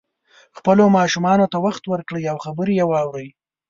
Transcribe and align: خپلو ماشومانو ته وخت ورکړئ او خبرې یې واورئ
خپلو 0.57 0.83
ماشومانو 0.97 1.45
ته 1.51 1.57
وخت 1.65 1.83
ورکړئ 1.87 2.23
او 2.31 2.37
خبرې 2.45 2.73
یې 2.79 2.85
واورئ 2.89 3.27